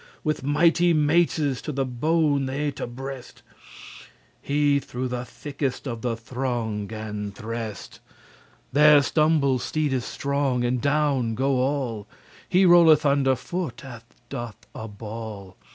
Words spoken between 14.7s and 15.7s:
a ball.